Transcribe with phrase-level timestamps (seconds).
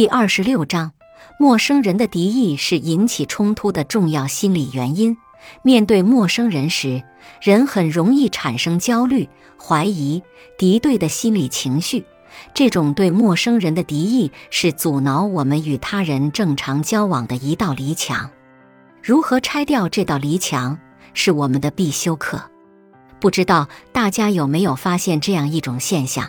[0.00, 0.92] 第二十六章：
[1.38, 5.14] 陌生人的敌意是引起冲突的重要心理原因。
[5.62, 7.02] 面对陌生人时，
[7.42, 9.28] 人很容易产生焦虑、
[9.62, 10.22] 怀疑、
[10.56, 12.02] 敌对的心理情绪。
[12.54, 18.30] 这种对陌生人的敌意是阻挠我们与他人正常交往的一道篱墙。
[19.02, 20.78] 如何拆掉这道篱墙，
[21.12, 22.42] 是我们的必修课。
[23.20, 26.26] 不知道大家有没有发现这样一种现象：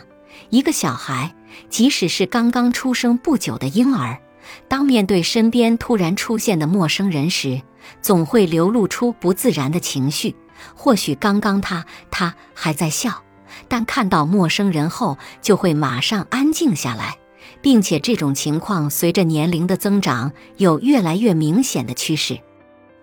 [0.50, 1.34] 一个小孩，
[1.70, 4.20] 即使是刚刚出生不久的婴儿，
[4.68, 7.62] 当面对身边突然出现的陌生人时，
[8.02, 10.36] 总会流露出不自然的情绪。
[10.76, 13.24] 或许刚刚他他还在笑。
[13.68, 17.18] 但看到陌生人后，就会马上安静下来，
[17.62, 22.40] 并且这种情况随着年龄的增长有越来越明显的趋势。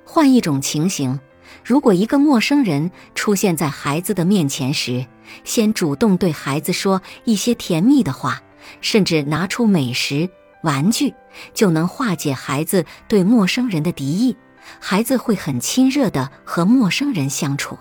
[0.04, 1.20] 换一种情形，
[1.64, 5.06] 如果一个陌生人出现在孩子的面前时，
[5.44, 8.40] 先主动对孩子说一些甜蜜的话，
[8.80, 10.28] 甚至拿出美食、
[10.62, 11.14] 玩具，
[11.54, 14.36] 就能化解孩子对陌生人的敌意，
[14.80, 17.78] 孩子会很亲热地和陌生人相处。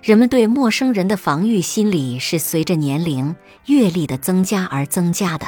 [0.00, 3.34] 人们对陌生人的防御心理是随着年龄、
[3.66, 5.46] 阅历的增加而增加的。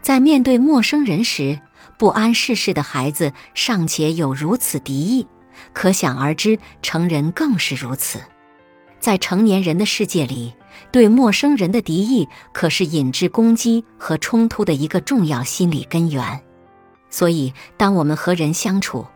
[0.00, 1.58] 在面对陌生人时，
[1.98, 5.26] 不谙世事的孩子尚且有如此敌意，
[5.72, 8.20] 可想而知，成人更是如此。
[9.00, 10.54] 在成年人的世界里，
[10.90, 16.40] 对陌生人的敌意可是引致攻击和冲突的一个重要心理根源。
[17.10, 19.06] 所以，当我们和人相处，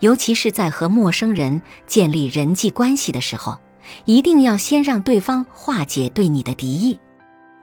[0.00, 3.58] 尤其是在和陌生人建立人际关系的时候，
[4.04, 6.98] 一定要先让对方化解对你的敌意。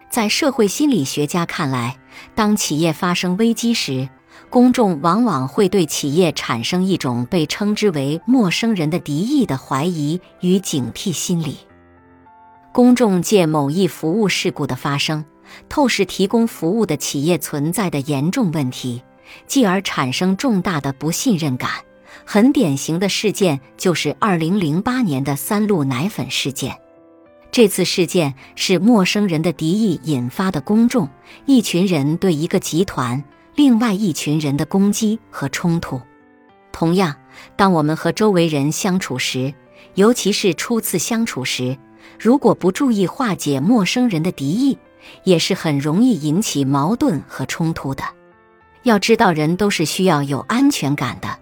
[0.09, 1.97] 在社会心理学家看来，
[2.33, 4.09] 当企业发生危机时，
[4.50, 11.58] 公众往往会对企业产生一种被称之为“陌生人的敌意”的怀疑与警惕心理。
[12.72, 15.25] 公众借某一服务事故的发生，
[15.69, 19.02] 透视提供服务的企业存在的严重问题，
[19.47, 21.70] 继而产生重大的不信任感。
[22.25, 26.77] 很典型的事件就是2008年的三鹿奶粉事件。
[27.52, 31.08] 这次事件是陌生人的敌意引发的公众
[31.45, 33.23] 一群人对一个集团、
[33.55, 36.02] 另外一群人的攻击和冲突。
[36.71, 37.16] 同样，
[37.55, 39.54] 当我们和周围人相处时，
[39.93, 41.77] 尤其是初次相处时，
[42.20, 44.77] 如果不注意化解陌生人的敌意，
[45.23, 48.04] 也是很容易引起矛盾和冲突的。
[48.83, 51.39] 要知道，人都是需要有安全感的。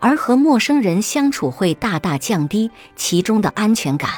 [0.00, 4.10] 而和陌生人相处会大大降低其中的安全感，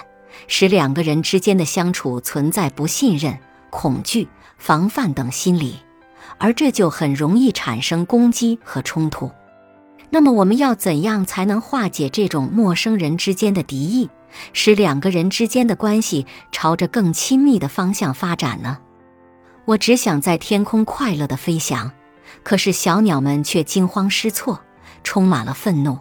[0.47, 3.39] 使两个人之间的相处存在不信任、
[3.71, 5.77] 恐惧、防范等心理，
[6.41, 9.31] 而这就很容易产生攻击和冲突。
[10.11, 14.11] 那么，我们要怎样才能化解这种陌生人之间的敌意，
[14.53, 18.79] 使两个人之间的关系朝着更亲密的方向发展呢？
[19.67, 21.93] 我只想在天空快乐地飞翔，
[22.43, 24.61] 可是小鸟们却惊慌失措。
[25.03, 25.99] 充满了愤怒。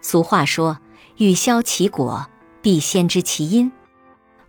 [0.00, 0.78] 俗话说
[1.18, 2.28] ：“欲消其果，
[2.62, 3.70] 必先知其因。”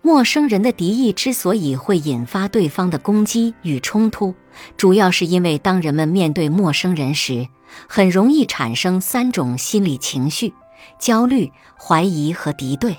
[0.05, 4.35] 陌生人的敌意之所以会引发对方的攻击与冲突，
[4.75, 7.47] 主要是因为当人们面对陌生人时，
[7.87, 10.53] 很容易产生三种心理情绪：
[10.99, 11.49] 焦虑、
[11.79, 12.97] 怀疑和敌对。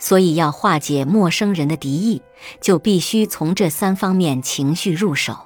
[0.00, 2.20] 所以，要化解陌生人的敌意，
[2.60, 5.36] 就必须从这三方面情绪入手。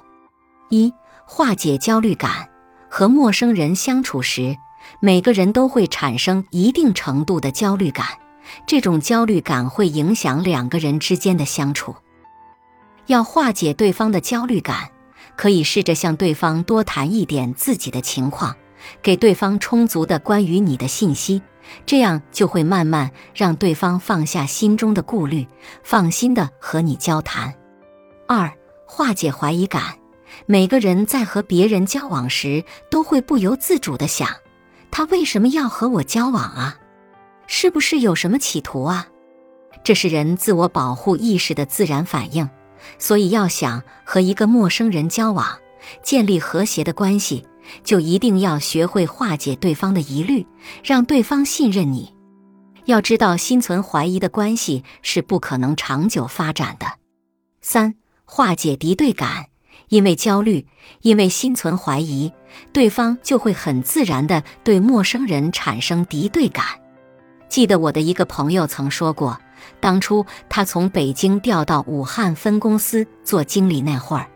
[0.69, 0.91] 一、
[1.23, 2.49] 化解焦虑感。
[2.89, 4.57] 和陌生人相处时，
[4.99, 8.07] 每个人都会产生一定程度的焦虑感，
[8.65, 11.95] 这种焦虑感会影响两个人之间的相处。
[13.07, 14.89] 要化解对方的焦虑感，
[15.35, 18.55] 可以试着向对方多谈一点自己的情况，
[19.01, 21.41] 给对方充足的关于你的信息，
[21.85, 25.47] 这样就会慢慢让对方放下心中的顾虑，
[25.83, 27.53] 放心的和你交谈。
[28.27, 28.51] 二、
[28.85, 29.95] 化解怀疑感。
[30.45, 34.29] 每个人在和别人交往时，都会不由自主的想：
[34.91, 36.77] 他为什么要和我交往啊？
[37.51, 39.07] 是不是有什么企图啊？
[39.83, 42.47] 这是人自我保护意识的自然反应。
[42.99, 45.57] 所以，要想和一个陌生人交往，
[46.03, 47.43] 建立和谐的关系，
[47.83, 50.45] 就一定要学会化解对方的疑虑，
[50.83, 52.13] 让对方信任你。
[52.85, 56.85] 要知道，心存怀疑的关系是不可能长久发展的。
[57.61, 57.95] 三、
[58.25, 59.47] 化解敌对感。
[59.87, 60.67] 因为焦虑，
[61.01, 62.31] 因为心存怀疑，
[62.71, 66.63] 对方就会很自然地对陌生人产生敌对感。
[67.49, 69.37] 记得我的一个朋友曾说过，
[69.79, 74.27] 当初他从北京调到武汉分公司做经理那会儿，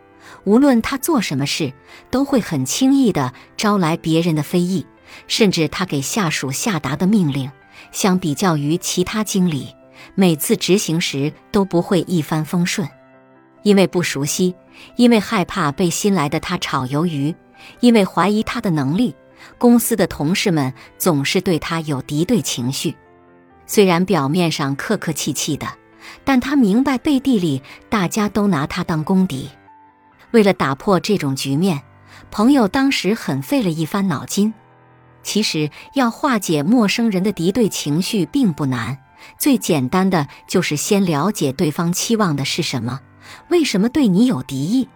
[0.42, 1.72] 无论他做什么事，
[2.10, 4.84] 都会很轻易地招来别人的非议，
[5.28, 7.50] 甚至他给下属下达的命令，
[7.92, 9.74] 相比较于其他经理，
[10.16, 12.88] 每次执行时都不会一帆风顺。
[13.62, 14.54] 因为不熟悉，
[14.96, 17.34] 因为害怕被新来的他炒鱿鱼，
[17.80, 19.14] 因为怀疑他的能力，
[19.56, 22.94] 公司的同事们总是对他有敌对情绪。
[23.66, 25.66] 虽然表面上客客气气的，
[26.24, 29.48] 但他明白背地里大家都拿他当公敌。
[30.32, 31.82] 为了打破这种局面，
[32.30, 34.52] 朋友当时很费了一番脑筋。
[35.22, 38.98] 其实要化解陌生人的敌对情绪并不难，
[39.38, 43.00] 最简单的就是先了解对方期望的是什么，
[43.48, 44.88] 为什么对你有敌意，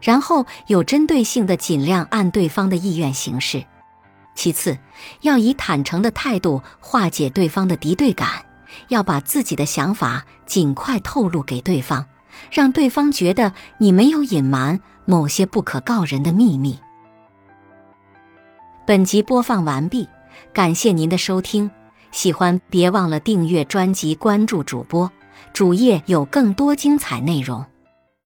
[0.00, 3.64] 然后有针对性的尽量按对方的意愿行事。
[4.34, 4.78] 其次，
[5.20, 8.44] 要以坦诚的态度化解对方的敌对感，
[8.88, 12.06] 要把自己的想法尽快透露给对方，
[12.50, 16.78] 让对方觉得你没有隐瞒某些不可告人的秘密。
[18.86, 20.08] 本集播放完毕，
[20.52, 21.70] 感谢您的收听。
[22.12, 25.12] 喜欢别忘了订阅专辑、关注主播，
[25.52, 27.64] 主页有更多精彩内容。